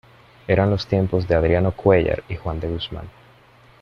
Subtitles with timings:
[0.47, 3.07] eran los tiempos de Adriano Cuéllar y Juan de Guzmán.